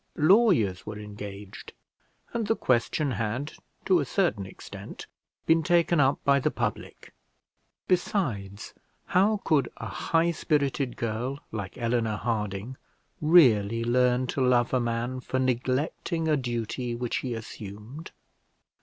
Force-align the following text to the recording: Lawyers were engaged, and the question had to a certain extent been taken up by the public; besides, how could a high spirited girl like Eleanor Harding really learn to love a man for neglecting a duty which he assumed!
Lawyers 0.15 0.83
were 0.83 0.97
engaged, 0.97 1.73
and 2.33 2.47
the 2.47 2.55
question 2.55 3.11
had 3.11 3.53
to 3.85 3.99
a 3.99 4.03
certain 4.05 4.47
extent 4.47 5.05
been 5.45 5.61
taken 5.61 5.99
up 5.99 6.17
by 6.23 6.39
the 6.39 6.49
public; 6.49 7.13
besides, 7.87 8.73
how 9.05 9.37
could 9.45 9.69
a 9.77 9.85
high 9.85 10.31
spirited 10.31 10.97
girl 10.97 11.39
like 11.51 11.77
Eleanor 11.77 12.17
Harding 12.17 12.77
really 13.21 13.83
learn 13.83 14.25
to 14.25 14.41
love 14.41 14.73
a 14.73 14.79
man 14.79 15.19
for 15.19 15.37
neglecting 15.37 16.27
a 16.27 16.35
duty 16.35 16.95
which 16.95 17.17
he 17.17 17.35
assumed! 17.35 18.09